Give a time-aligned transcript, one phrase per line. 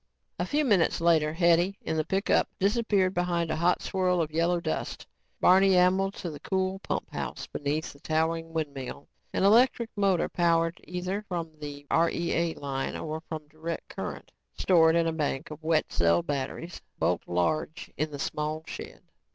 [0.39, 4.59] A few minutes later, Hetty in the pickup disappeared behind a hot swirl of yellow
[4.59, 5.05] dust.
[5.39, 9.07] Barney ambled to the cool pump house beneath the towering windmill.
[9.31, 15.05] An electric motor, powered either from the REA line or from direct current stored in
[15.05, 19.03] a bank of wet cell batteries, bulked large in the small shed.